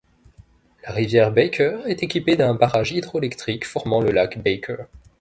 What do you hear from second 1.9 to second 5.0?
équipée d'un barrage hydroélectrique formant le lac Baker.